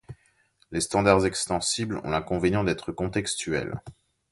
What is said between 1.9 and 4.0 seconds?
ont l'inconvénient d'être contextuels.